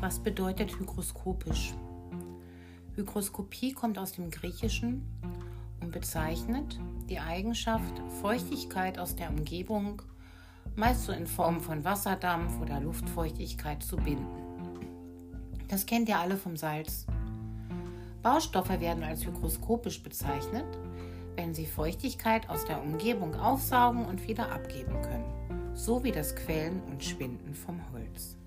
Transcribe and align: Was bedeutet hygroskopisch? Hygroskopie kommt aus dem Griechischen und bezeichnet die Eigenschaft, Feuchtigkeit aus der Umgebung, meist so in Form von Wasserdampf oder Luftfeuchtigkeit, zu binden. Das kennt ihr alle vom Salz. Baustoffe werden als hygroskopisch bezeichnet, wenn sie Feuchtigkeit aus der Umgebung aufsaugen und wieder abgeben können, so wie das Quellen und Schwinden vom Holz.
Was 0.00 0.20
bedeutet 0.20 0.78
hygroskopisch? 0.78 1.74
Hygroskopie 2.94 3.72
kommt 3.72 3.98
aus 3.98 4.12
dem 4.12 4.30
Griechischen 4.30 5.02
und 5.80 5.90
bezeichnet 5.90 6.78
die 7.08 7.18
Eigenschaft, 7.18 8.00
Feuchtigkeit 8.22 8.96
aus 9.00 9.16
der 9.16 9.28
Umgebung, 9.28 10.00
meist 10.76 11.04
so 11.04 11.12
in 11.12 11.26
Form 11.26 11.60
von 11.60 11.84
Wasserdampf 11.84 12.60
oder 12.60 12.78
Luftfeuchtigkeit, 12.78 13.82
zu 13.82 13.96
binden. 13.96 14.24
Das 15.66 15.84
kennt 15.84 16.08
ihr 16.08 16.20
alle 16.20 16.36
vom 16.36 16.56
Salz. 16.56 17.04
Baustoffe 18.22 18.80
werden 18.80 19.02
als 19.02 19.26
hygroskopisch 19.26 20.04
bezeichnet, 20.04 20.78
wenn 21.34 21.54
sie 21.54 21.66
Feuchtigkeit 21.66 22.48
aus 22.48 22.64
der 22.64 22.80
Umgebung 22.80 23.34
aufsaugen 23.34 24.04
und 24.04 24.28
wieder 24.28 24.52
abgeben 24.52 25.02
können, 25.02 25.74
so 25.74 26.04
wie 26.04 26.12
das 26.12 26.36
Quellen 26.36 26.82
und 26.84 27.02
Schwinden 27.02 27.52
vom 27.52 27.80
Holz. 27.92 28.37